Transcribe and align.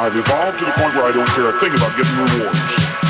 I've 0.00 0.14
evolved 0.14 0.60
to 0.60 0.64
the 0.64 0.70
point 0.70 0.94
where 0.94 1.06
I 1.06 1.12
don't 1.12 1.26
care 1.30 1.48
a 1.48 1.52
thing 1.58 1.74
about 1.74 1.90
getting 1.96 2.38
rewards. 2.38 3.07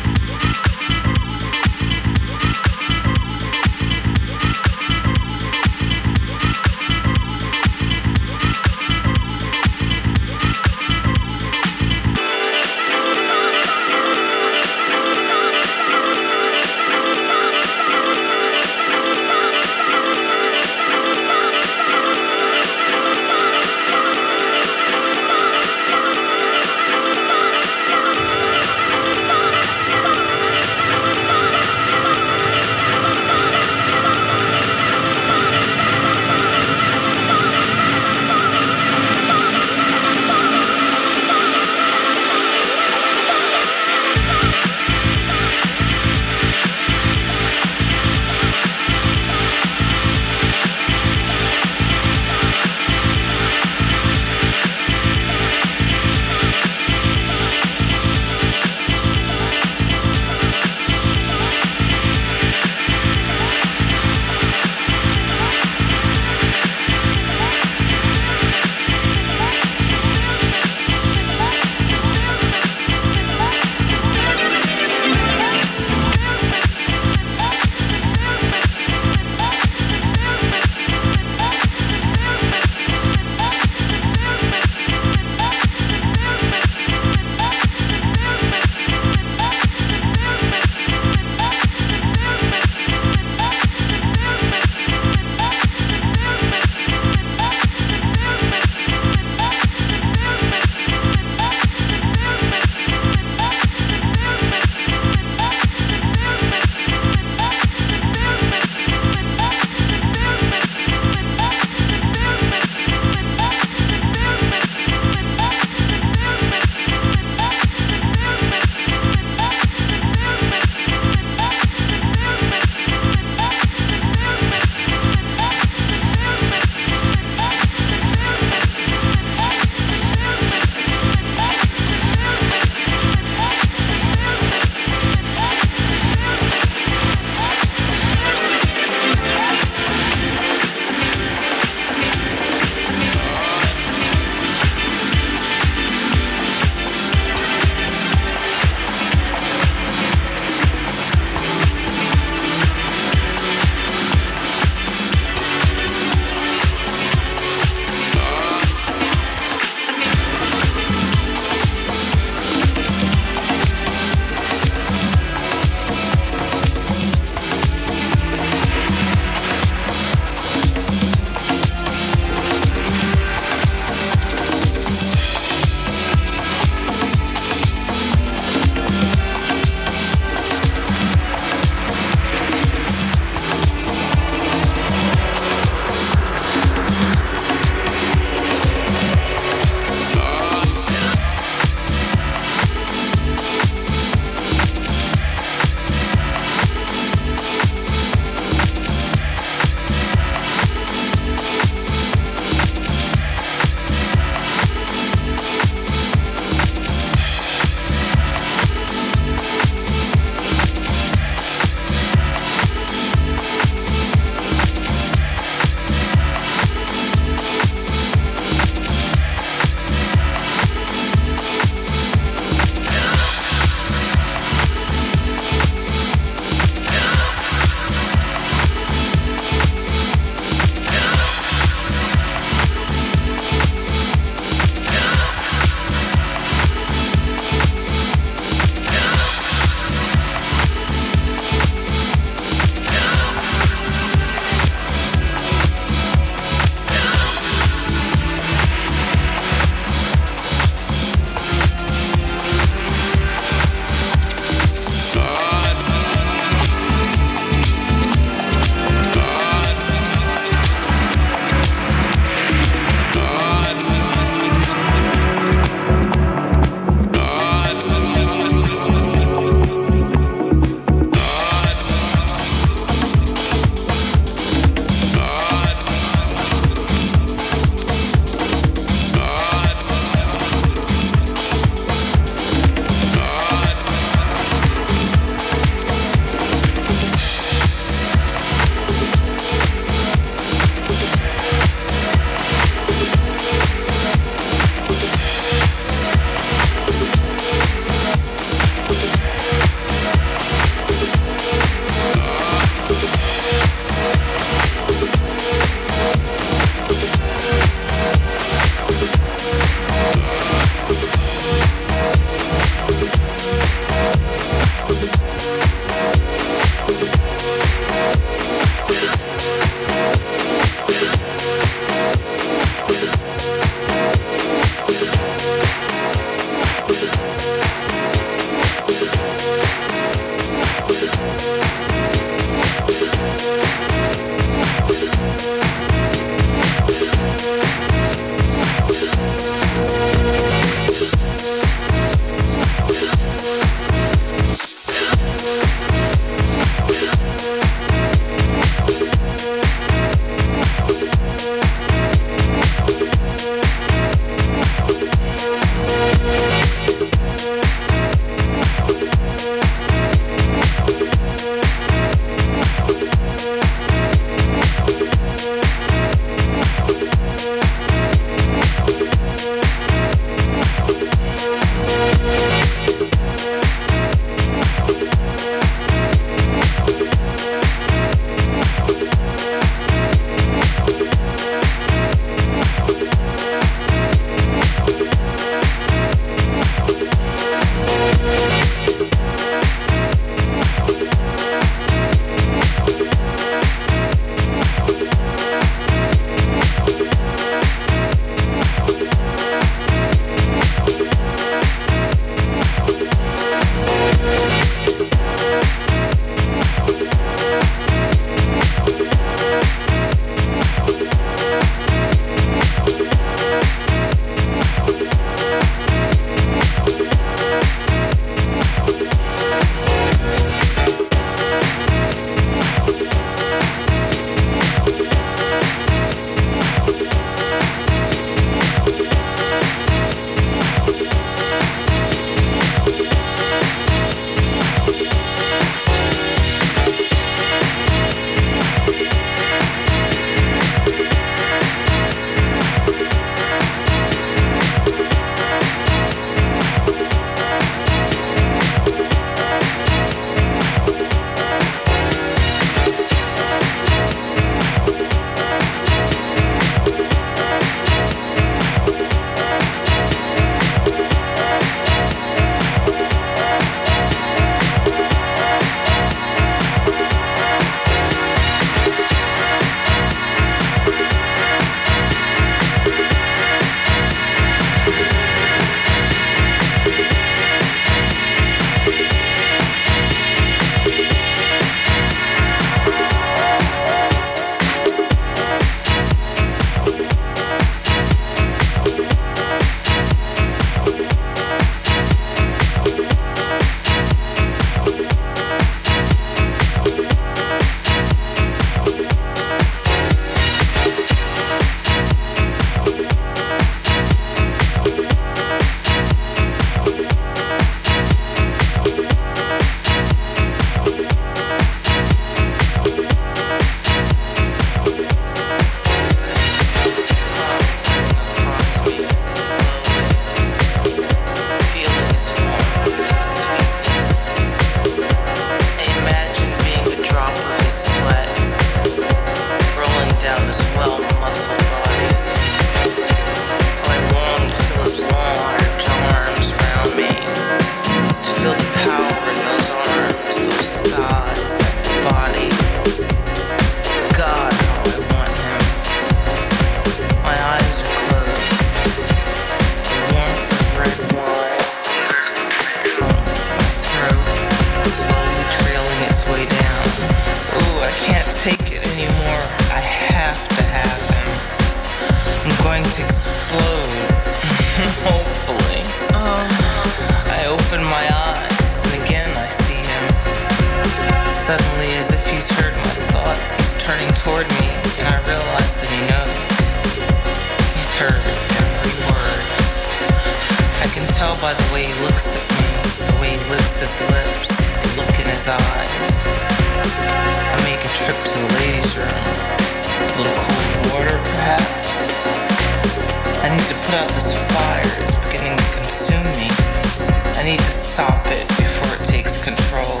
Need 597.46 597.58
to 597.60 597.64
stop 597.70 598.26
it 598.26 598.48
before 598.58 598.92
it 598.96 599.04
takes 599.06 599.44
control. 599.44 600.00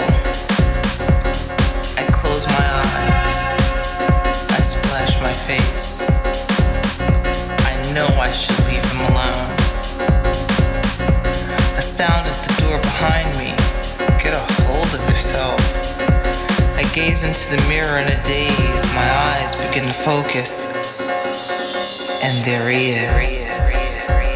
I 1.96 2.04
close 2.10 2.44
my 2.48 2.66
eyes. 2.82 3.36
I 4.50 4.60
splash 4.62 5.22
my 5.22 5.32
face. 5.32 6.26
I 7.70 7.94
know 7.94 8.08
I 8.18 8.32
should 8.32 8.58
leave 8.66 8.82
him 8.90 9.00
alone. 9.12 9.48
A 11.78 11.80
sound 11.80 12.26
at 12.26 12.36
the 12.48 12.62
door 12.62 12.80
behind 12.80 13.30
me. 13.38 13.54
Get 14.18 14.34
a 14.34 14.44
hold 14.64 14.92
of 14.92 15.08
yourself. 15.08 15.60
I 16.74 16.82
gaze 16.92 17.22
into 17.22 17.54
the 17.54 17.64
mirror 17.68 17.98
in 17.98 18.08
a 18.08 18.20
daze. 18.24 18.84
My 18.92 19.08
eyes 19.30 19.54
begin 19.54 19.84
to 19.84 19.94
focus. 19.94 20.50
And 22.24 22.44
there 22.44 22.68
he 22.70 22.90
is. 22.90 24.35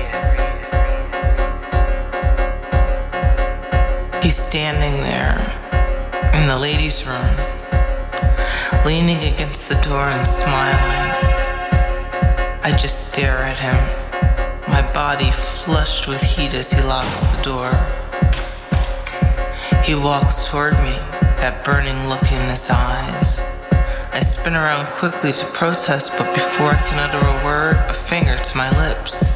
Standing 4.51 5.01
there 5.03 5.39
in 6.35 6.49
the 6.49 6.59
ladies' 6.59 7.07
room, 7.07 7.37
leaning 8.85 9.33
against 9.33 9.69
the 9.69 9.77
door 9.77 10.09
and 10.09 10.27
smiling. 10.27 11.07
I 12.65 12.77
just 12.77 13.13
stare 13.13 13.45
at 13.45 13.61
him, 13.61 13.79
my 14.67 14.83
body 14.91 15.31
flushed 15.31 16.09
with 16.09 16.21
heat 16.21 16.53
as 16.53 16.73
he 16.73 16.83
locks 16.83 17.21
the 17.31 17.43
door. 17.45 17.71
He 19.85 19.95
walks 19.95 20.51
toward 20.51 20.73
me, 20.83 20.99
that 21.39 21.63
burning 21.65 22.09
look 22.09 22.33
in 22.33 22.43
his 22.51 22.69
eyes. 22.73 23.39
I 24.13 24.19
spin 24.19 24.57
around 24.57 24.87
quickly 24.87 25.31
to 25.31 25.47
protest, 25.53 26.19
but 26.19 26.35
before 26.35 26.73
I 26.73 26.83
can 26.89 26.99
utter 26.99 27.25
a 27.25 27.45
word, 27.45 27.77
a 27.89 27.95
finger 27.95 28.37
to 28.37 28.57
my 28.57 28.69
lips. 28.85 29.31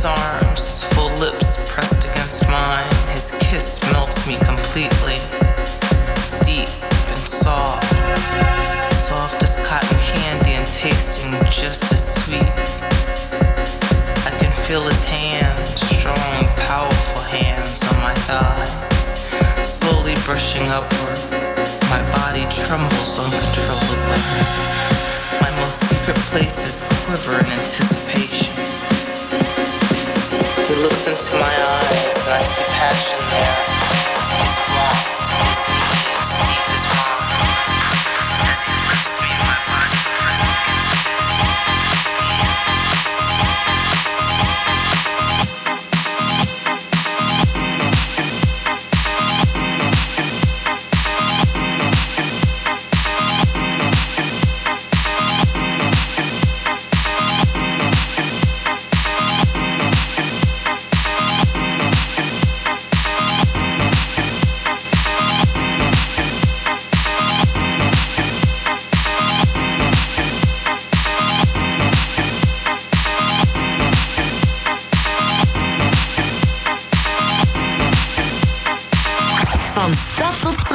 His 0.00 0.06
arms, 0.06 0.84
full 0.94 1.12
lips 1.18 1.60
pressed 1.70 2.08
against 2.08 2.48
mine. 2.48 2.88
His 3.08 3.36
kiss 3.38 3.82
melts 3.92 4.26
me 4.26 4.38
completely, 4.38 5.20
deep 6.40 6.72
and 7.12 7.18
soft, 7.18 7.84
soft 8.94 9.42
as 9.42 9.62
cotton 9.68 9.98
candy 9.98 10.52
and 10.52 10.66
tasting 10.66 11.32
just 11.50 11.92
as 11.92 12.14
sweet. 12.24 12.40
I 14.24 14.32
can 14.40 14.52
feel 14.52 14.80
his 14.84 15.04
hands, 15.04 15.68
strong, 15.68 16.46
powerful 16.64 17.22
hands 17.24 17.84
on 17.84 17.98
my 18.00 18.14
thigh 18.24 18.86
slowly 19.62 20.14
brushing 20.24 20.66
upward. 20.68 21.20
My 21.92 22.00
body 22.16 22.46
trembles 22.48 23.18
uncontrollably. 23.20 24.22
My 25.42 25.50
most 25.60 25.84
secret 25.90 26.16
places 26.32 26.86
quiver 27.04 27.38
in 27.38 27.52
anticipation. 27.52 28.49
Looks 30.82 31.08
into 31.08 31.34
my 31.34 31.44
eyes 31.44 32.26
and 32.26 32.34
I 32.34 32.42
see 32.42 32.64
passion 32.72 33.20
there. 33.28 33.64
His 34.40 34.56
want, 34.72 35.20
his 35.44 35.60
need 35.68 36.08
is 36.16 36.30
deep 36.40 36.68
as 36.72 36.84
mine. 36.88 37.19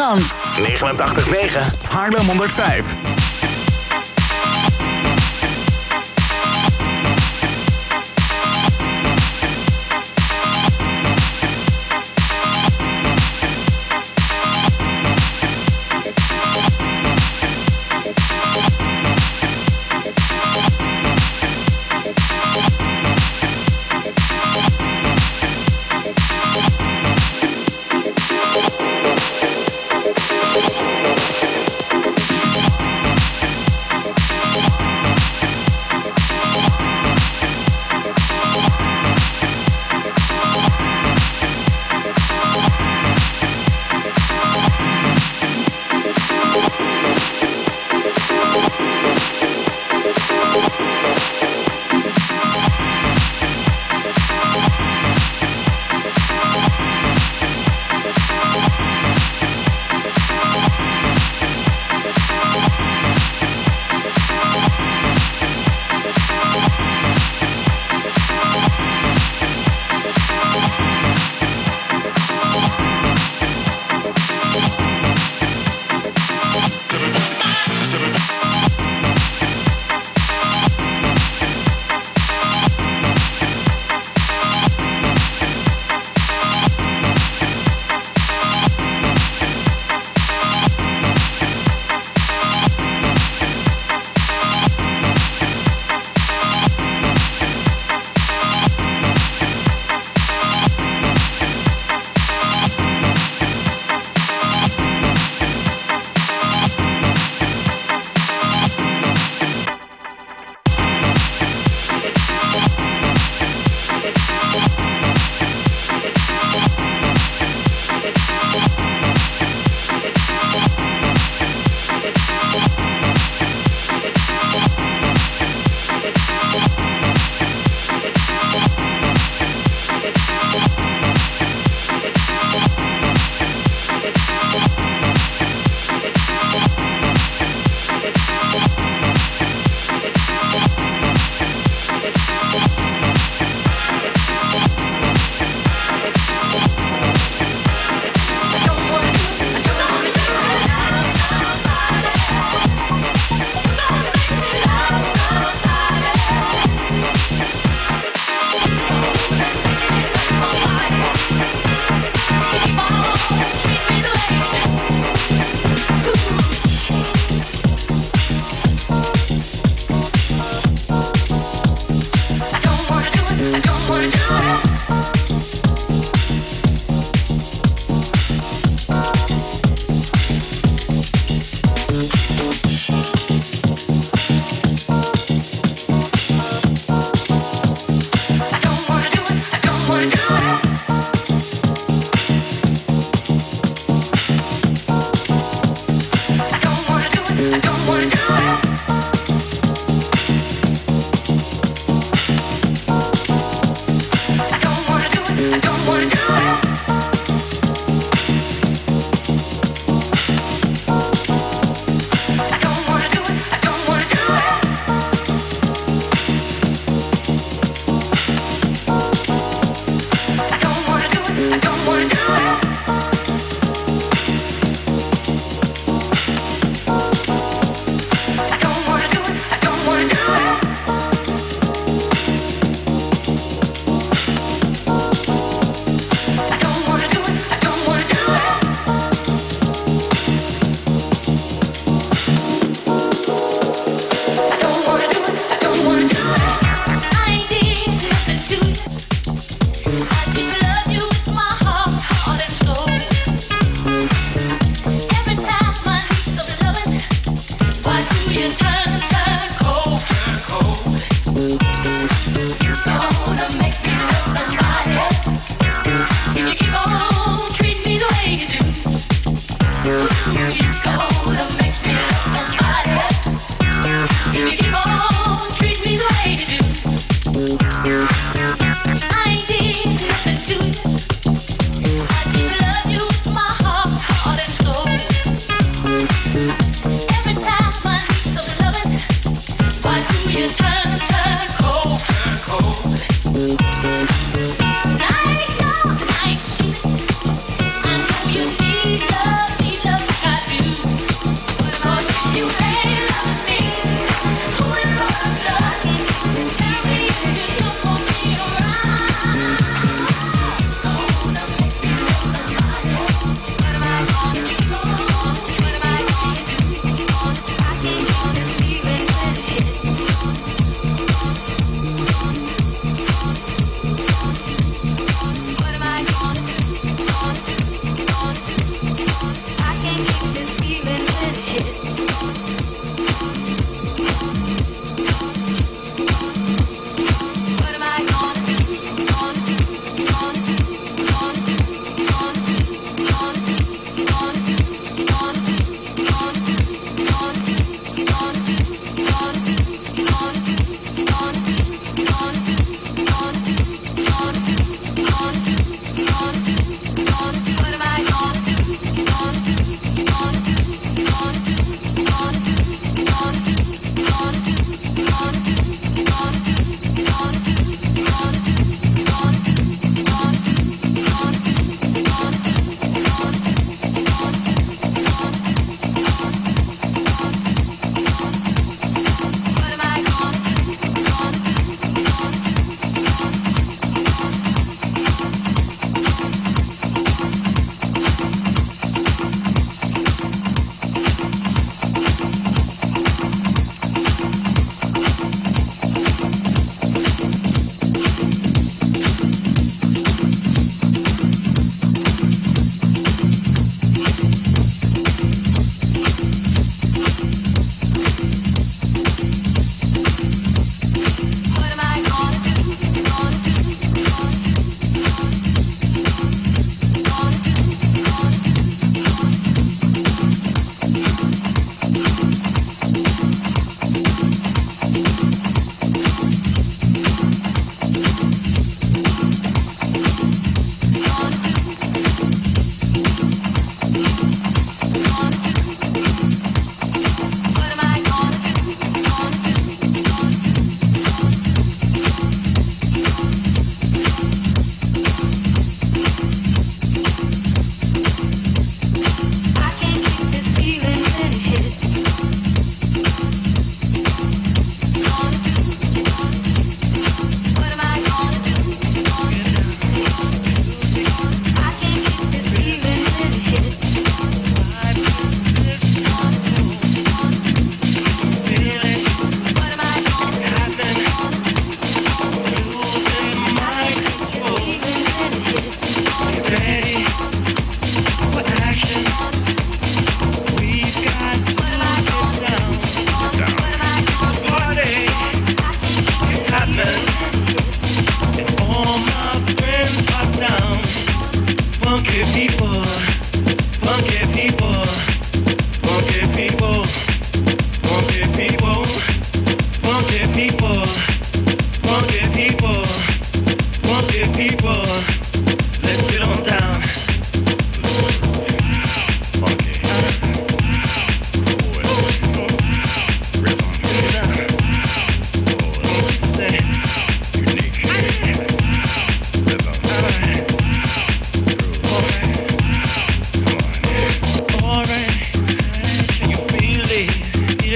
Strand. 0.06 0.22
89.9 0.58 1.78
Haarlem 1.90 2.26
105. 2.28 3.35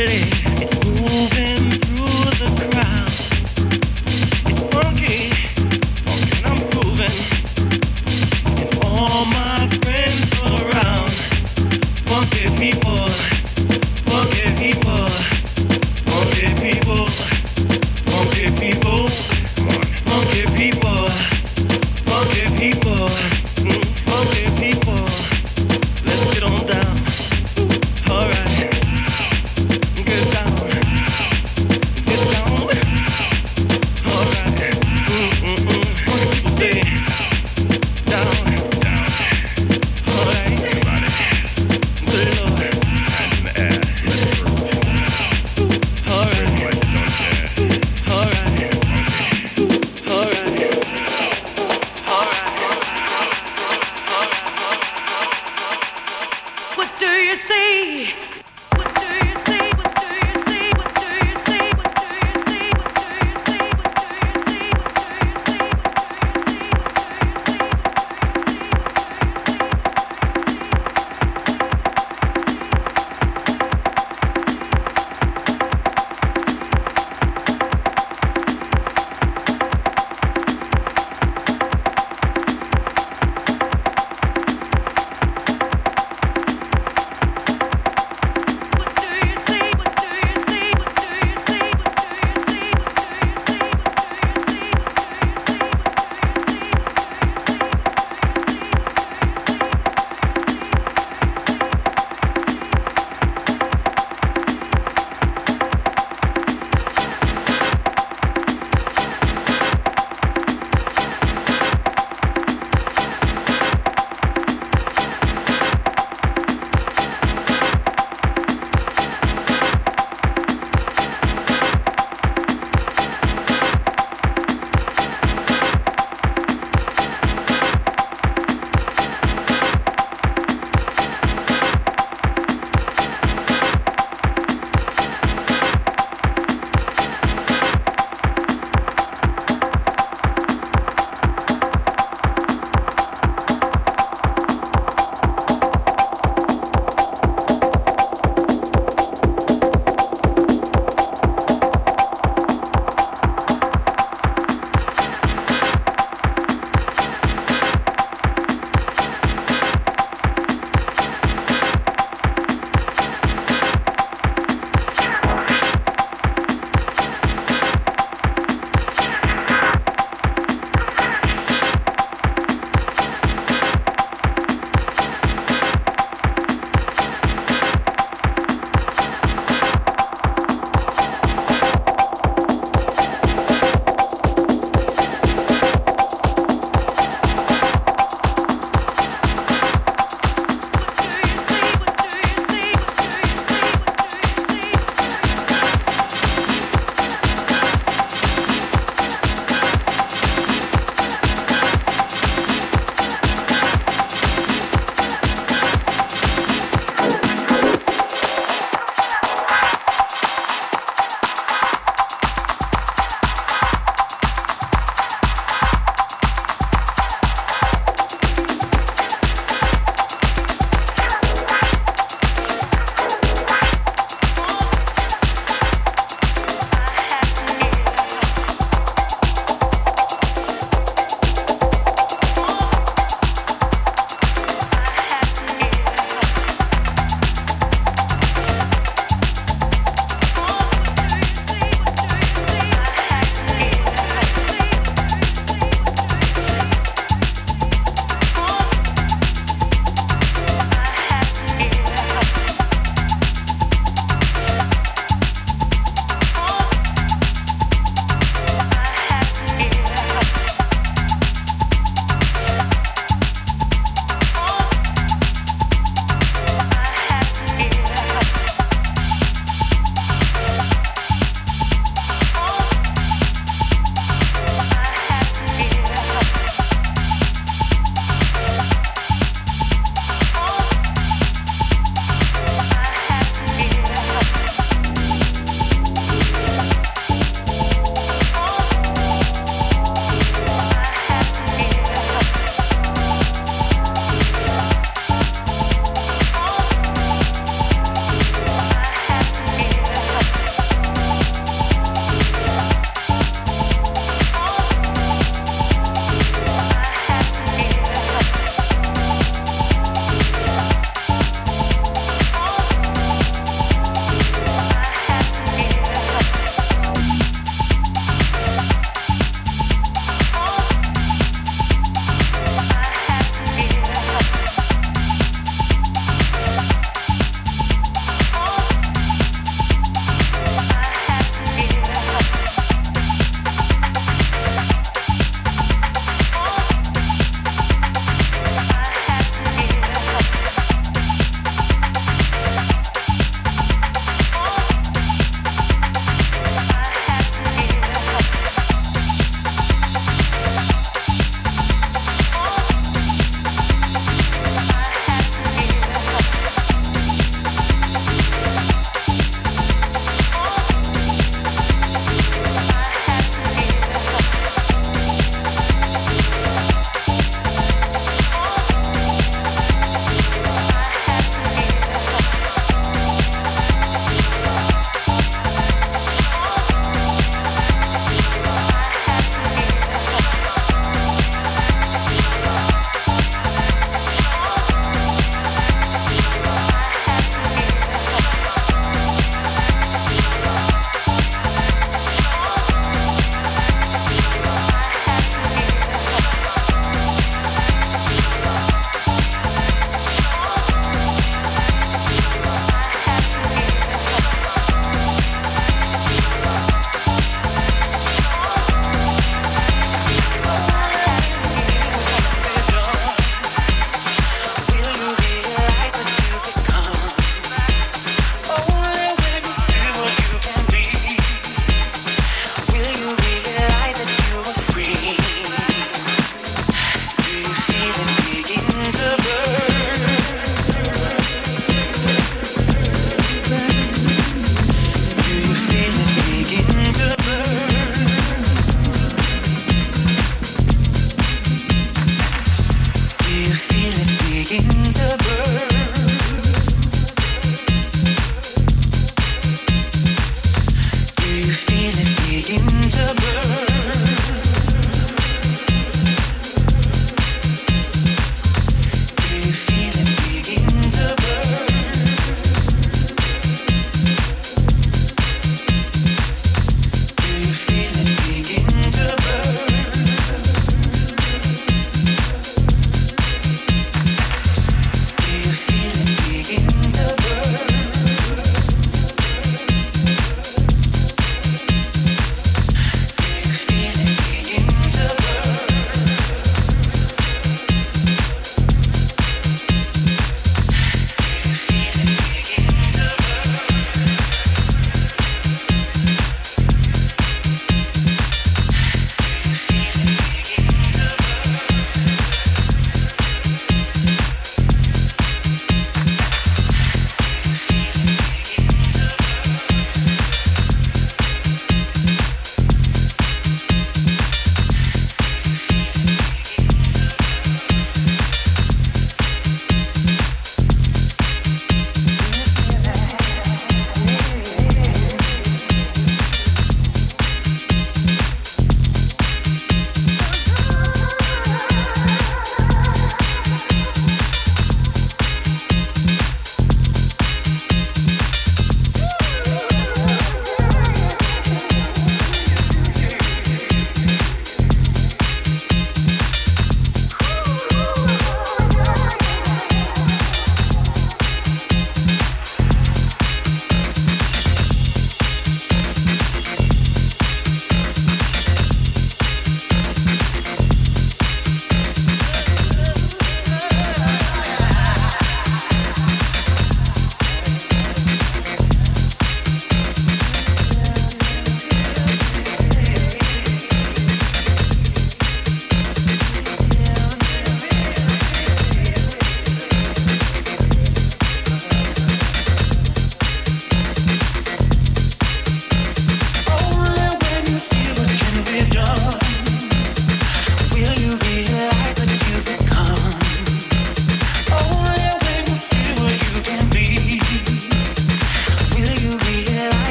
It's 0.00 0.84
moving. 0.84 1.57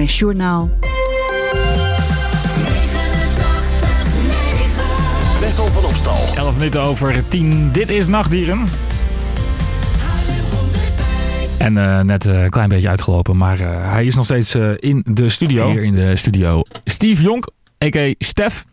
NOS 0.00 0.18
Journaal. 0.18 0.70
Van 5.50 5.84
Opstal. 5.84 6.34
11 6.34 6.54
minuten 6.54 6.82
over 6.82 7.28
10. 7.28 7.72
Dit 7.72 7.90
is 7.90 8.06
Nachtdieren. 8.06 8.64
En 11.58 11.78
eh, 11.78 12.00
net 12.00 12.26
eh, 12.26 12.42
een 12.42 12.50
klein 12.50 12.68
beetje 12.68 12.88
uitgelopen, 12.88 13.36
maar 13.36 13.60
eh, 13.60 13.92
hij 13.92 14.06
is 14.06 14.14
nog 14.14 14.24
steeds 14.24 14.54
in 14.76 15.04
de 15.06 15.28
studio. 15.28 15.70
Hier 15.70 15.82
in 15.82 15.94
de 15.94 16.16
studio. 16.16 16.62
Steve 16.84 17.22
Jonk, 17.22 17.48
a.k.a. 17.84 18.14
Stef. 18.18 18.64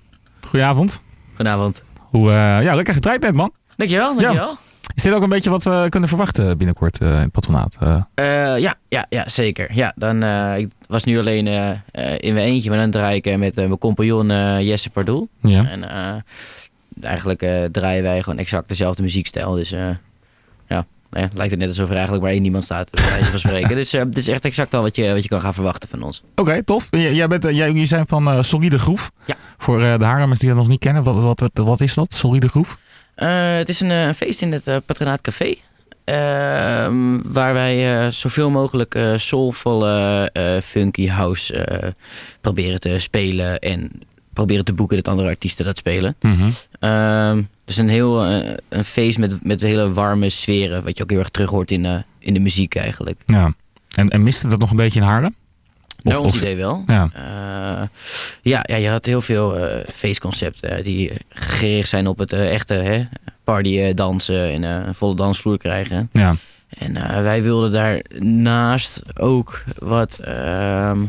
Goedenavond. 0.42 1.02
Goedenavond. 1.36 1.84
Hoe, 2.00 2.32
ja, 2.32 2.76
lekker 2.76 2.94
getraind 2.94 3.22
net, 3.22 3.34
man. 3.34 3.52
Dankjewel, 3.76 4.16
dankjewel. 4.16 4.58
Is 4.96 5.04
dit 5.04 5.14
ook 5.14 5.22
een 5.22 5.30
beetje 5.30 5.50
wat 5.50 5.64
we 5.64 5.86
kunnen 5.90 6.10
verwachten 6.10 6.58
binnenkort 6.58 7.00
eh, 7.02 7.08
in 7.08 7.14
het 7.16 7.32
patronaat? 7.32 7.78
Eh, 7.80 7.96
Eh, 8.16 8.60
ja, 8.60 8.76
ja, 8.90 9.06
ja, 9.10 9.28
zeker. 9.28 9.70
Ja, 9.74 9.94
dan, 9.96 10.24
ik 10.58 10.70
was 10.88 11.04
nu 11.04 11.20
alleen 11.20 11.48
in 12.18 12.34
mijn 12.34 12.46
eentje, 12.46 12.70
maar 12.70 12.80
dan 12.80 12.92
draai 12.92 13.16
ik 13.16 13.26
eh, 13.26 13.38
met 13.38 13.56
mijn 13.56 13.78
compagnon 13.78 14.28
Jesse 14.64 14.90
Pardoel. 14.90 15.28
ja. 15.42 15.66
En 15.70 16.24
eigenlijk 17.02 17.46
draaien 17.72 18.04
wij 18.04 18.22
gewoon 18.24 18.40
exact 18.40 18.70
dezelfde 18.70 19.02
muziekstijl. 19.02 19.52
Dus 19.54 19.70
ja, 19.70 20.86
nou 21.10 21.26
ja, 21.26 21.30
lijkt 21.34 21.52
het 21.52 21.60
net 21.60 21.68
alsof 21.70 21.88
er 21.88 21.94
eigenlijk 21.94 22.24
maar 22.24 22.32
één 22.34 22.44
iemand 22.44 22.64
staat, 22.64 22.92
bij 22.92 23.04
wijze 23.04 23.30
van 23.30 23.40
spreken. 23.40 23.76
dus 23.82 23.94
eh, 23.94 24.02
het 24.02 24.18
is 24.18 24.28
echt 24.28 24.46
exact 24.46 24.74
al 24.74 24.82
wat 24.82 24.96
je, 24.96 25.14
wat 25.14 25.24
je 25.24 25.30
kan 25.30 25.42
gaan 25.42 25.54
verwachten 25.54 25.90
van 25.90 26.02
ons. 26.04 26.24
Oké, 26.36 26.64
tof. 26.64 26.88
J- 26.92 26.98
jij, 26.98 27.28
bent, 27.28 27.44
jij, 27.44 27.54
jullie 27.54 27.86
zijn 27.86 28.08
van 28.08 28.44
Solide 28.44 28.80
Groef. 28.80 29.12
Ja. 29.26 29.36
Voor 29.58 29.80
de 29.80 30.06
Haarlemmers 30.06 30.40
die 30.40 30.50
dat 30.50 30.58
nog 30.58 30.68
niet 30.68 30.80
kennen, 30.80 31.04
wat, 31.04 31.16
wat, 31.16 31.40
wat, 31.40 31.52
wat 31.54 31.82
is 31.82 31.94
dat? 31.94 32.14
Solide 32.14 32.48
Groef? 32.48 32.78
Eh, 33.18 33.56
het 33.56 33.70
is 33.70 33.80
een, 33.80 33.92
eh, 33.92 34.06
een 34.06 34.16
feest 34.16 34.42
in 34.42 34.52
het 34.52 34.68
eh, 34.68 34.76
Patronaat 34.86 35.22
Café. 35.22 35.56
Ehm, 36.04 37.22
waar 37.22 37.54
wij 37.54 38.12
zoveel 38.12 38.50
mogelijk 38.50 39.00
soulvolle, 39.16 40.32
funky 40.64 41.08
house 41.08 41.94
proberen 42.42 42.80
te 42.80 43.00
spelen. 43.00 43.60
En 43.60 43.92
proberen 44.34 44.66
te 44.66 44.74
boeken 44.74 44.96
dat 44.96 45.08
andere 45.08 45.30
artiesten 45.30 45.66
dat 45.66 45.78
spelen. 45.78 46.16
Ehm, 46.80 47.42
dus 47.66 47.78
een 47.78 47.90
heel 47.90 48.26
een 48.70 48.84
feest 48.84 49.18
met, 49.18 49.44
met 49.44 49.62
hele 49.62 49.94
warme 49.94 50.30
sferen. 50.30 50.84
Wat 50.84 50.98
je 50.98 51.04
ook 51.04 51.10
heel 51.10 51.20
erg 51.20 51.30
terug 51.30 51.50
hoort 51.50 51.72
in, 51.72 52.04
in 52.20 52.34
de 52.34 52.40
muziek 52.40 52.76
eigenlijk. 52.76 53.22
Ja. 53.26 53.54
En, 53.96 54.10
en 54.10 54.24
miste 54.24 54.48
dat 54.48 54.60
nog 54.60 54.72
een 54.72 54.78
beetje 54.78 55.00
in 55.00 55.06
Haarlem? 55.06 55.36
Of- 56.08 56.20
ons 56.20 56.34
of- 56.34 56.42
idee 56.42 56.56
wel. 56.56 56.84
Ja. 56.88 57.10
Eh, 57.14 57.88
ja, 58.42 58.64
ja, 58.68 58.76
je 58.76 58.90
had 58.90 59.06
heel 59.06 59.22
veel 59.22 59.58
eh, 59.58 59.84
feestconcepten 59.94 60.84
die 60.84 61.12
gericht 61.30 61.90
zijn 61.90 62.08
op 62.08 62.18
het 62.18 62.34
eh, 62.34 62.54
echte 62.54 62.74
hè, 62.74 63.04
partyen, 63.44 63.96
dansen 63.96 64.52
en 64.52 64.64
eh, 64.64 64.88
een 64.88 64.96
volle 64.96 65.16
dansvloer 65.16 65.58
krijgen. 65.58 66.10
Ja. 66.14 66.36
En 66.78 66.96
eh, 66.98 67.22
wij 67.22 67.44
wilden 67.44 67.72
daarnaast 67.72 69.02
ook 69.20 69.64
wat. 69.78 70.20
ehm, 70.24 71.00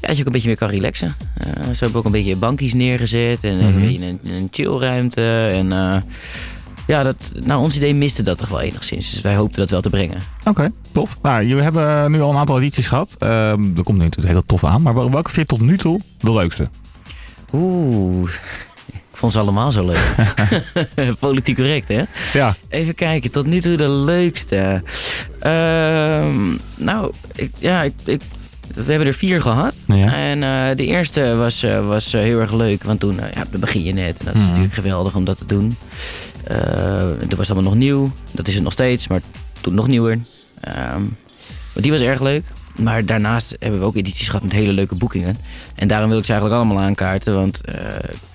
ja, 0.00 0.08
dat 0.08 0.16
je 0.16 0.20
ook 0.20 0.26
een 0.26 0.32
beetje 0.32 0.48
meer 0.48 0.56
kan 0.56 0.68
relaxen. 0.68 1.14
Eh 1.36 1.46
zo 1.52 1.60
hebben 1.62 1.92
we 1.92 1.98
ook 1.98 2.04
een 2.04 2.10
beetje 2.12 2.36
bankjes 2.36 2.74
neergezet 2.74 3.44
en 3.44 3.52
Mhm. 3.52 3.64
een 3.64 3.80
beetje 3.80 4.06
een, 4.06 4.20
een 4.24 4.48
chillruimte. 4.50 5.46
En 5.52 5.72
eh, 5.72 5.96
ja, 6.86 7.02
dat, 7.02 7.32
naar 7.44 7.58
ons 7.58 7.76
idee 7.76 7.94
miste 7.94 8.22
dat 8.22 8.38
toch 8.38 8.48
wel 8.48 8.60
enigszins. 8.60 9.10
Dus 9.10 9.20
wij 9.20 9.34
hoopten 9.36 9.60
dat 9.60 9.70
wel 9.70 9.80
te 9.80 9.90
brengen. 9.90 10.18
Oké, 10.44 10.72
tof. 10.92 11.16
Nou, 11.22 11.44
jullie 11.46 11.62
hebben 11.62 12.10
nu 12.10 12.20
al 12.20 12.30
een 12.30 12.36
aantal 12.36 12.58
edities 12.58 12.86
gehad. 12.88 13.16
Ehm 13.18 13.76
er 13.76 13.82
komt 13.82 13.98
nu 13.98 14.04
natuurlijk 14.04 14.32
heel 14.34 14.44
tof 14.46 14.64
aan. 14.64 14.82
Maar 14.82 14.94
wel- 14.94 15.10
welke 15.10 15.30
vind 15.32 15.50
je 15.50 15.56
tot 15.56 15.66
nu 15.66 15.76
toe 15.78 16.00
de 16.20 16.32
leukste? 16.32 16.68
Oeh, 17.52 18.30
ik 18.92 19.22
vond 19.22 19.32
ze 19.32 19.38
allemaal 19.38 19.72
zo 19.72 19.84
leuk. 19.86 20.14
Politiek 21.18 21.56
correct, 21.56 21.88
hè? 21.88 22.02
Ja. 22.32 22.56
Even 22.68 22.94
kijken, 22.94 23.30
tot 23.30 23.46
nu 23.46 23.60
toe 23.60 23.76
de 23.76 23.88
leukste. 23.88 24.82
Ehm, 25.40 26.56
nou, 26.76 27.12
ik, 27.34 27.50
ja, 27.58 27.82
ik, 27.82 27.92
ik, 28.04 28.20
we 28.74 28.90
hebben 28.90 29.06
er 29.08 29.14
vier 29.14 29.42
gehad. 29.42 29.74
Ja. 29.86 30.12
En 30.14 30.42
eh, 30.42 30.76
de 30.76 30.86
eerste 30.86 31.34
was, 31.34 31.62
eh, 31.62 31.86
was 31.86 32.12
eh, 32.12 32.20
heel 32.20 32.40
erg 32.40 32.52
leuk, 32.52 32.82
want 32.84 33.00
toen, 33.00 33.14
ja, 33.34 33.44
dan 33.50 33.60
begin 33.60 33.82
je 33.84 33.92
net. 33.92 34.18
En 34.18 34.24
dat 34.24 34.34
is 34.34 34.40
Mhm. 34.40 34.48
natuurlijk 34.48 34.74
geweldig 34.74 35.14
om 35.14 35.24
dat 35.24 35.38
te 35.38 35.46
doen. 35.46 35.76
Eh 36.46 37.10
toen 37.28 37.38
was 37.38 37.50
allemaal 37.50 37.70
nog 37.70 37.80
nieuw. 37.80 38.12
Dat 38.32 38.48
is 38.48 38.54
het 38.54 38.62
nog 38.62 38.72
steeds, 38.72 39.08
maar 39.08 39.20
toen 39.60 39.74
nog 39.74 39.86
nieuwer. 39.86 40.18
Maar 41.76 41.84
die 41.84 41.90
was 41.90 42.00
erg 42.00 42.20
leuk. 42.20 42.44
Maar 42.76 43.04
daarnaast 43.04 43.56
hebben 43.58 43.80
we 43.80 43.86
ook 43.86 43.96
edities 43.96 44.26
gehad 44.26 44.42
met 44.42 44.52
hele 44.52 44.72
leuke 44.72 44.94
boekingen. 44.94 45.36
En 45.74 45.88
daarom 45.88 46.08
wil 46.08 46.18
ik 46.18 46.24
ze 46.24 46.32
eigenlijk 46.32 46.62
allemaal 46.62 46.84
aankaarten. 46.84 47.34
Want 47.34 47.60
eh, 47.60 47.76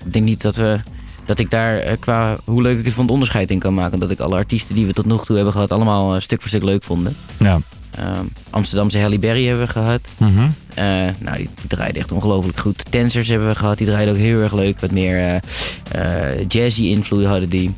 ik 0.04 0.12
denk 0.12 0.24
niet 0.24 0.40
dat, 0.40 0.56
we, 0.56 0.80
dat 1.26 1.38
ik 1.38 1.50
daar 1.50 1.78
eh, 1.78 1.96
qua 2.00 2.36
hoe 2.44 2.62
leuk 2.62 2.78
ik 2.78 2.84
het 2.84 2.94
vond 2.94 3.10
onderscheid 3.10 3.50
in 3.50 3.58
kan 3.58 3.74
maken. 3.74 3.98
Dat 3.98 4.10
ik 4.10 4.20
alle 4.20 4.36
artiesten 4.36 4.74
die 4.74 4.86
we 4.86 4.92
tot 4.92 5.06
nog 5.06 5.24
toe 5.24 5.36
hebben 5.36 5.52
gehad 5.52 5.72
allemaal 5.72 6.14
eh, 6.14 6.20
stuk 6.20 6.40
voor 6.40 6.48
stuk 6.48 6.62
leuk 6.62 6.82
vonden. 6.82 7.16
Ja. 7.36 7.60
Ehm, 7.96 8.24
Amsterdamse 8.50 8.98
Halle 8.98 9.18
Berry 9.18 9.46
hebben 9.46 9.66
we 9.66 9.72
gehad. 9.72 10.08
Mhm. 10.16 10.48
Eh, 10.74 10.84
nou, 11.18 11.36
die, 11.36 11.48
die 11.54 11.68
draaide 11.68 11.98
echt 11.98 12.12
ongelooflijk 12.12 12.58
goed. 12.58 12.84
Tensers 12.90 13.28
hebben 13.28 13.48
we 13.48 13.54
gehad, 13.54 13.78
die 13.78 13.86
draaide 13.86 14.10
ook 14.10 14.16
heel 14.16 14.40
erg 14.40 14.52
leuk. 14.52 14.80
Wat 14.80 14.90
meer 14.90 15.18
eh, 15.18 16.30
eh, 16.30 16.48
jazzy 16.48 16.82
invloed 16.82 17.24
hadden 17.24 17.48
die. 17.48 17.74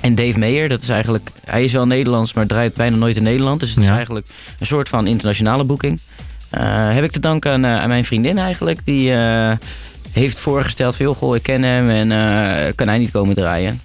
En 0.00 0.14
Dave 0.14 0.38
Meyer, 0.38 0.68
dat 0.68 0.82
is 0.82 0.88
eigenlijk, 0.88 1.28
hij 1.44 1.64
is 1.64 1.72
wel 1.72 1.86
Nederlands, 1.86 2.32
maar 2.32 2.46
draait 2.46 2.74
bijna 2.74 2.96
nooit 2.96 3.16
in 3.16 3.22
Nederland. 3.22 3.60
Dus 3.60 3.68
het 3.70 3.78
is 3.78 3.86
Ja. 3.86 3.94
eigenlijk 3.94 4.26
een 4.58 4.66
soort 4.66 4.88
van 4.88 5.06
internationale 5.06 5.64
boeking. 5.64 6.00
Eh, 6.50 6.92
heb 6.94 7.04
ik 7.04 7.10
te 7.10 7.20
danken 7.20 7.52
aan, 7.52 7.64
eh, 7.64 7.80
aan 7.80 7.88
mijn 7.88 8.04
vriendin 8.04 8.38
eigenlijk. 8.38 8.80
Die 8.84 9.14
eh, 9.14 9.52
heeft 10.12 10.38
voorgesteld 10.38 10.96
van, 10.96 11.06
joh, 11.06 11.16
goh, 11.16 11.36
ik 11.36 11.42
ken 11.42 11.62
hem 11.62 11.88
en 11.90 12.08
kan 12.74 12.88
hij 12.88 12.98
niet 12.98 13.10
komen 13.10 13.34
draaien. 13.34 13.80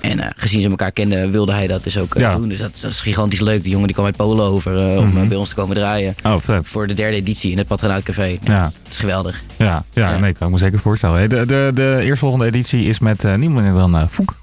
En 0.00 0.32
gezien 0.36 0.60
ze 0.60 0.68
elkaar 0.68 0.92
kenden, 0.92 1.30
wilde 1.30 1.52
hij 1.52 1.66
dat 1.66 1.84
dus 1.84 1.98
ook 1.98 2.14
Ja. 2.18 2.36
doen. 2.36 2.48
Dus 2.48 2.58
dat, 2.58 2.70
is- 2.74 2.80
dat 2.80 2.90
is 2.90 3.00
gigantisch 3.00 3.40
leuk. 3.40 3.60
Die 3.62 3.70
jongen 3.70 3.86
die 3.86 3.94
kwam 3.94 4.06
uit 4.06 4.16
Polen 4.16 4.44
over 4.44 4.98
om 4.98 5.08
Mhm. 5.08 5.28
bij 5.28 5.36
ons 5.36 5.48
te 5.48 5.54
komen 5.54 5.76
draaien. 5.76 6.14
Oh, 6.24 6.36
vet. 6.40 6.68
Voor 6.68 6.86
de 6.86 6.94
derde 6.94 7.16
editie 7.16 7.50
in 7.50 7.58
het 7.58 7.66
Patronaat 7.66 8.02
Café. 8.02 8.38
Ja. 8.42 8.62
Dat 8.62 8.72
is 8.92 8.98
geweldig. 8.98 9.40
Ja, 9.56 9.84
ja, 9.92 10.10
Ja. 10.10 10.18
nee, 10.18 10.32
kan 10.32 10.46
ik 10.46 10.52
me 10.52 10.58
zeker 10.58 10.78
voorstellen. 10.78 11.28
De, 11.28 11.46
de, 11.46 11.70
de 11.74 11.98
eerstvolgende 12.02 12.46
editie 12.46 12.84
is 12.84 12.98
met 12.98 13.22
niemand 13.22 13.64
minder 13.64 13.90
dan 13.90 14.08
Foek. 14.10 14.38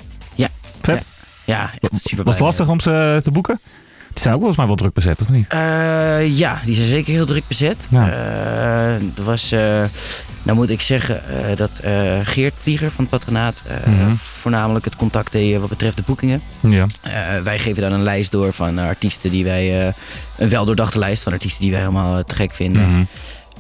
Ja. 0.88 0.94
Vet. 0.94 1.06
Ja, 1.46 1.70
echt 1.80 2.02
super 2.08 2.24
Was 2.26 2.34
het 2.36 2.44
lastig 2.44 2.68
om 2.68 2.80
ze 2.80 3.20
te 3.24 3.32
boeken? 3.32 3.60
Die 4.14 4.22
zijn 4.26 4.34
ook 4.36 4.42
volgens 4.42 4.58
mij 4.58 4.68
wel 4.68 4.76
druk 4.76 4.94
bezet, 4.94 5.22
of 5.22 5.30
niet? 5.30 5.48
Eh, 5.48 6.38
ja, 6.38 6.60
die 6.66 6.76
zijn 6.76 6.88
zeker 6.88 7.14
heel 7.14 7.26
druk 7.26 7.48
bezet. 7.48 7.88
Ja. 7.90 8.10
Eh, 8.12 8.94
er 8.94 9.24
was, 9.24 9.52
eh, 9.52 9.60
nou 10.44 10.58
moet 10.58 10.70
ik 10.70 10.82
zeggen, 10.82 11.22
eh, 11.50 11.56
dat 11.58 11.80
eh, 11.80 11.92
Geert 12.24 12.54
Vlieger 12.62 12.92
van 12.92 13.04
het 13.04 13.10
patronaat 13.14 13.64
eh, 13.68 13.94
Mhm. 13.94 14.16
voornamelijk 14.16 14.86
het 14.86 14.96
contact 14.96 15.32
deed 15.32 15.60
wat 15.60 15.70
betreft 15.70 15.96
de 15.98 16.04
boekingen. 16.06 16.42
Ja. 16.60 16.86
Eh, 17.02 17.12
wij 17.44 17.60
geven 17.60 17.82
dan 17.82 17.92
een 17.92 18.04
lijst 18.04 18.32
door 18.32 18.54
van 18.54 18.78
artiesten 18.78 19.30
die 19.32 19.44
wij, 19.44 19.88
eh, 19.88 19.94
een 20.38 20.50
weldoordachte 20.50 21.00
lijst 21.00 21.24
van 21.24 21.34
artiesten 21.34 21.62
die 21.62 21.72
wij 21.72 21.80
helemaal 21.80 22.18
eh, 22.18 22.24
te 22.24 22.36
gek 22.36 22.52
vinden. 22.54 22.88
Mhm. 22.90 23.04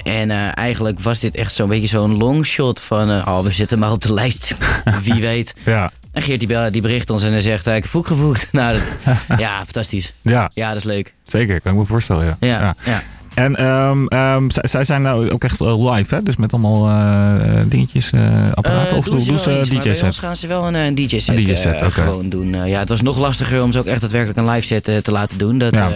En 0.03 0.31
eh, 0.31 0.57
eigenlijk 0.57 0.99
was 0.99 1.19
dit 1.19 1.35
echt 1.35 1.53
zo'n 1.53 1.69
beetje 1.69 1.87
zo'n 1.87 2.17
longshot 2.17 2.79
van, 2.79 3.09
eh, 3.11 3.27
oh 3.27 3.39
we 3.39 3.51
zitten 3.51 3.79
maar 3.79 3.91
op 3.91 4.01
de 4.01 4.13
lijst, 4.13 4.55
wie 5.03 5.21
weet. 5.21 5.53
Ja. 5.65 5.91
En 6.17 6.23
Geert 6.23 6.39
die, 6.39 6.47
bel- 6.47 6.71
die 6.71 6.81
bericht 6.81 7.09
ons 7.09 7.23
en 7.23 7.31
hij 7.31 7.41
zegt, 7.41 7.67
ik 7.67 7.73
heb 7.83 7.91
boek 7.91 8.07
geboekt. 8.07 8.47
Nou, 8.51 8.73
dat- 9.05 9.15
ja, 9.39 9.57
fantastisch. 9.63 10.13
Ja, 10.21 10.51
Ja, 10.53 10.67
dat 10.67 10.77
is 10.77 10.83
leuk. 10.83 11.13
zeker. 11.25 11.61
Kan 11.61 11.71
ik 11.73 11.77
me 11.77 11.85
voorstellen, 11.85 12.25
ja. 12.25 12.37
Ja, 12.39 12.75
ja. 12.85 13.03
En 13.33 13.55
ehm, 13.55 14.05
ehm, 14.07 14.49
zij, 14.49 14.63
zij 14.67 14.83
zijn 14.83 15.01
nou 15.01 15.29
ook 15.31 15.43
echt 15.43 15.61
eh, 15.61 15.91
live, 15.93 16.15
hè? 16.15 16.23
Dus 16.23 16.35
met 16.35 16.53
allemaal 16.53 16.89
eh, 16.89 17.59
eh, 17.59 17.65
dingetjes, 17.69 18.11
eh, 18.11 18.51
apparaten? 18.53 18.97
Of 18.97 19.05
doen 19.05 19.21
ze 19.21 19.29
doen 19.29 19.39
ze 19.39 19.49
Bij 19.49 19.79
DJ-set? 19.79 20.03
ons 20.03 20.17
gaan 20.17 20.35
ze 20.35 20.47
wel 20.47 20.67
een, 20.67 20.73
een 20.75 20.95
DJ-set, 20.95 21.77
gewoon 21.93 22.29
doen. 22.29 22.65
Ja, 22.65 22.79
het 22.79 22.89
was 22.89 23.01
nog 23.01 23.17
lastiger 23.17 23.63
om 23.63 23.71
ze 23.71 23.79
ook 23.79 23.85
echt 23.85 24.01
daadwerkelijk 24.01 24.39
een 24.39 24.49
live 24.49 24.65
set 24.67 24.87
eh, 24.87 24.97
te 24.97 25.11
laten 25.11 25.37
doen. 25.37 25.57
Dat 25.57 25.73
Ja. 25.75 25.91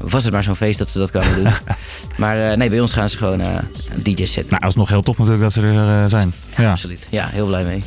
was 0.00 0.24
het 0.24 0.32
maar 0.32 0.42
zo'n 0.42 0.54
feest 0.54 0.78
dat 0.78 0.90
ze 0.90 0.98
dat 0.98 1.10
kwamen 1.10 1.34
doen. 1.34 1.52
maar 2.16 2.56
nee, 2.56 2.68
bij 2.70 2.80
ons 2.80 2.92
gaan 2.92 3.08
ze 3.08 3.16
gewoon 3.16 3.40
een 3.40 3.60
DJ-set 4.02 4.48
Nou, 4.50 4.60
dat 4.60 4.70
is 4.70 4.76
nog 4.76 4.88
heel 4.88 5.02
tof 5.02 5.18
natuurlijk 5.18 5.42
dat 5.44 5.52
ze 5.52 5.60
er 5.60 6.08
zijn. 6.10 6.32
Ja. 6.56 6.70
Absoluut. 6.70 7.06
Ja, 7.10 7.28
heel 7.32 7.46
blij 7.46 7.64
mee. 7.64 7.82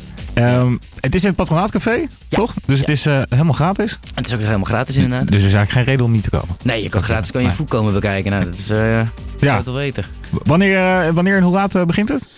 Ehm, 0.46 0.76
het 1.00 1.14
is 1.14 1.20
in 1.22 1.26
het 1.28 1.36
Patronaatcafé, 1.36 2.06
toch? 2.28 2.54
Dus 2.66 2.78
het 2.78 2.88
is 2.88 3.06
eh, 3.06 3.22
helemaal 3.28 3.52
gratis. 3.52 3.98
Het 4.14 4.26
is 4.26 4.32
ook 4.34 4.40
helemaal 4.40 4.64
gratis 4.64 4.96
inderdaad. 4.96 5.28
Dus 5.28 5.40
er 5.40 5.48
is 5.48 5.54
eigenlijk 5.54 5.70
geen 5.72 5.84
reden 5.84 6.04
om 6.04 6.12
niet 6.12 6.22
te 6.22 6.30
komen. 6.30 6.56
Nee, 6.62 6.82
je 6.82 6.88
kan 6.88 7.02
gratis 7.02 7.30
kan 7.30 7.40
je 7.40 7.46
Nee. 7.46 7.56
voet 7.56 7.68
komen 7.68 7.92
bekijken. 7.92 8.30
Nou, 8.30 8.44
dat 8.44 8.54
is, 8.54 8.70
eh 8.70 8.78
Ja. 8.78 9.06
zou 9.38 9.56
het 9.56 9.66
wel 9.66 9.74
weten. 9.74 10.04
Wanneer, 10.30 11.06
eh, 11.06 11.12
wanneer 11.12 11.36
en 11.36 11.42
hoe 11.42 11.52
laat 11.52 11.86
begint 11.86 12.08
het? 12.08 12.28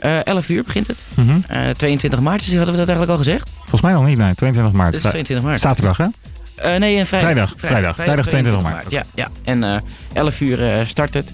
Eh 0.00 0.24
11 0.26 0.48
uur 0.48 0.62
begint 0.64 0.86
het. 0.86 0.96
Eh 1.48 1.68
22 1.68 2.20
maart, 2.20 2.38
dus 2.44 2.54
hadden 2.54 2.72
we 2.74 2.78
dat 2.80 2.88
eigenlijk 2.88 3.10
al 3.10 3.24
gezegd? 3.24 3.50
Volgens 3.58 3.80
mij 3.80 3.92
nog 3.92 4.04
niet, 4.06 4.18
nee. 4.18 4.34
22 4.34 4.72
maart. 4.72 4.94
Is 4.94 5.00
22 5.00 5.46
maart. 5.46 5.60
Zaterdag, 5.60 5.96
hè? 5.96 6.06
Nee, 6.78 6.98
en 6.98 7.06
vrijdag. 7.06 7.32
Vrijdag, 7.32 7.54
vrijdag. 7.56 7.94
Vrijdag 7.94 8.26
22 8.26 8.62
maart. 8.62 8.90
Ja, 8.90 9.02
ja. 9.14 9.28
en 9.44 9.64
eh 9.64 9.80
11 10.12 10.40
uur 10.40 10.86
start 10.86 11.14
het. 11.14 11.32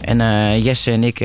En 0.00 0.62
Jesse 0.62 0.90
en 0.90 1.04
ik 1.04 1.24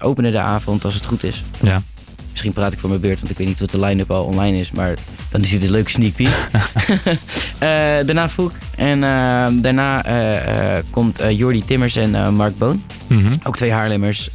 openen 0.00 0.32
de 0.32 0.38
avond 0.38 0.84
als 0.84 0.94
het 0.94 1.04
goed 1.04 1.24
is. 1.24 1.44
Ja. 1.60 1.82
Misschien 2.30 2.52
praat 2.52 2.72
ik 2.72 2.78
voor 2.78 2.88
mijn 2.88 3.00
beurt, 3.00 3.18
want 3.18 3.30
ik 3.30 3.36
weet 3.38 3.46
niet 3.46 3.60
wat 3.60 3.70
de 3.70 3.80
line-up 3.80 4.10
al 4.10 4.24
online 4.24 4.58
is. 4.58 4.70
Maar 4.70 4.94
dan 5.30 5.40
is 5.42 5.50
dit 5.50 5.62
een 5.62 5.70
leuke 5.70 5.90
sneak 5.90 6.12
peek. 6.14 6.28
Eh, 7.58 7.68
daarna 8.06 8.28
Foek. 8.28 8.52
En 8.76 9.04
eh, 9.04 9.46
daarna 9.52 10.04
eh, 10.04 10.76
eh, 10.76 10.84
komt 10.90 11.20
Jordi 11.30 11.64
Timmers 11.64 11.96
en 11.96 12.34
Mark 12.34 12.58
Boon. 12.58 12.82
Mhm. 13.06 13.34
Ook 13.42 13.56
twee 13.56 13.72
Haarlemmers. 13.72 14.28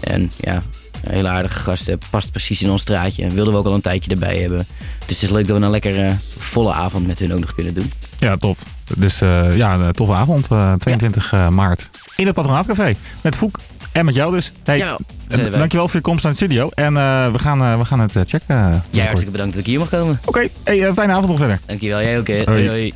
En 0.00 0.30
ja, 0.40 0.62
een 1.04 1.12
hele 1.14 1.28
aardige 1.28 1.58
gasten. 1.58 1.98
Past 2.10 2.30
precies 2.30 2.62
in 2.62 2.70
ons 2.70 2.80
straatje. 2.82 3.22
En 3.24 3.34
wilden 3.34 3.52
we 3.52 3.58
ook 3.58 3.66
al 3.66 3.74
een 3.74 3.80
tijdje 3.80 4.10
erbij 4.10 4.36
hebben. 4.38 4.66
Dus 5.06 5.14
het 5.14 5.22
is 5.22 5.30
leuk 5.30 5.46
dat 5.46 5.58
we 5.58 5.64
een 5.64 5.70
lekker 5.70 6.04
eh, 6.06 6.12
volle 6.38 6.72
avond 6.72 7.06
met 7.06 7.18
hun 7.18 7.32
ook 7.32 7.40
nog 7.40 7.54
kunnen 7.54 7.74
doen. 7.74 7.92
Ja, 8.18 8.36
top. 8.36 8.58
Dus 8.96 9.18
ja, 9.54 9.74
een 9.74 9.92
toffe 9.92 10.14
avond. 10.14 10.48
eh, 10.50 10.72
22 10.72 11.32
eh, 11.32 11.48
maart. 11.48 11.90
In 12.16 12.26
het 12.26 12.34
Patronaatcafé. 12.34 12.94
Met 13.20 13.36
Foek 13.36 13.58
en 13.92 14.04
met 14.04 14.14
jou 14.14 14.34
dus. 14.34 14.52
Hey, 14.64 14.78
Ja, 14.78 14.86
eh, 14.90 14.96
zijn 15.28 15.44
erbij. 15.44 15.58
dankjewel 15.58 15.86
voor 15.88 15.96
je 15.96 16.02
komst 16.02 16.22
naar 16.24 16.32
de 16.32 16.38
studio. 16.38 16.68
En 16.74 16.96
eh, 16.96 17.30
we, 17.32 17.38
gaan, 17.38 17.62
eh, 17.62 17.78
we 17.78 17.84
gaan 17.84 18.00
het 18.00 18.16
eh, 18.16 18.22
checken. 18.26 18.56
eh, 18.56 18.56
Jij 18.56 18.70
binnenkort. 18.70 19.04
hartstikke 19.06 19.30
bedankt 19.32 19.52
dat 19.52 19.60
ik 19.62 19.66
hier 19.68 19.78
mag 19.78 19.88
komen. 19.88 20.20
Oké, 20.24 20.48
hey, 20.64 20.86
eh, 20.86 20.92
fijne 20.92 21.12
avond 21.12 21.28
nog 21.28 21.38
verder. 21.38 21.60
Dankjewel, 21.66 22.00
jij 22.00 22.18
ook. 22.18 22.26
hè. 22.26 22.42
Hoi. 22.44 22.68
Hoi. 22.68 22.92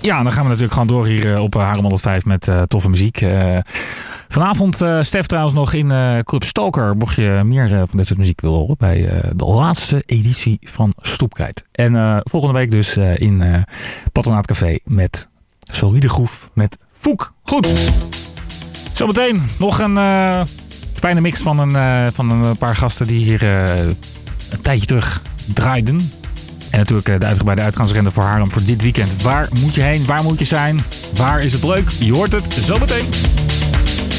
Ja, 0.00 0.22
dan 0.22 0.32
gaan 0.32 0.42
we 0.42 0.46
natuurlijk 0.48 0.72
gewoon 0.72 0.88
door 0.88 1.06
hier 1.06 1.34
eh, 1.34 1.42
op 1.42 1.54
uh, 1.56 1.62
Harem 1.62 1.80
105 1.82 2.24
met 2.24 2.48
eh, 2.48 2.62
toffe 2.62 2.90
muziek. 2.90 3.20
Eh, 3.20 3.58
Vanavond, 4.28 4.82
eh 4.82 4.98
Stef 5.02 5.26
trouwens 5.26 5.54
nog 5.54 5.72
in 5.72 5.90
eh, 5.90 6.18
Club 6.18 6.44
Stoker. 6.44 6.96
Mocht 6.96 7.14
je 7.16 7.40
meer 7.44 7.72
eh, 7.72 7.78
van 7.78 7.96
dit 7.96 8.06
soort 8.06 8.18
muziek 8.18 8.40
willen 8.40 8.58
horen. 8.58 8.76
Bij 8.78 9.08
eh, 9.08 9.30
de 9.36 9.44
laatste 9.44 10.02
editie 10.06 10.58
van 10.62 10.92
Stoepkrijt. 11.00 11.62
En 11.72 11.96
eh, 11.96 12.16
volgende 12.22 12.58
week 12.58 12.70
dus 12.70 12.96
eh, 12.96 13.18
in 13.18 13.40
eh 13.42 13.62
Patronaat 14.12 14.46
Café 14.46 14.78
met 14.84 15.28
Solide 15.60 16.08
Groef 16.08 16.50
met 16.54 16.76
Foek. 16.92 17.32
Goed. 17.42 17.68
Zometeen 18.94 19.42
nog 19.58 19.78
een 19.78 19.96
eh, 19.96 20.40
fijne 20.94 21.20
mix 21.20 21.40
van 21.40 21.58
een, 21.58 21.76
eh, 21.76 22.12
van 22.12 22.30
een 22.30 22.56
paar 22.56 22.76
gasten 22.76 23.06
die 23.06 23.24
hier 23.24 23.42
eh, 23.42 23.86
een 24.50 24.62
tijdje 24.62 24.86
terug 24.86 25.22
draaiden. 25.54 26.12
En 26.70 26.78
natuurlijk 26.78 27.20
de 27.20 27.26
uitgebreide 27.26 27.62
uitgaansagenda 27.62 28.10
voor 28.10 28.22
Haarlem 28.22 28.50
voor 28.50 28.64
dit 28.64 28.82
weekend. 28.82 29.22
Waar 29.22 29.48
moet 29.60 29.74
je 29.74 29.82
heen? 29.82 30.06
Waar 30.06 30.22
moet 30.22 30.38
je 30.38 30.44
zijn? 30.44 30.84
Waar 31.16 31.42
is 31.42 31.52
het 31.52 31.64
leuk? 31.64 31.90
Je 31.98 32.12
hoort 32.12 32.32
het 32.32 32.56
zometeen. 32.60 33.06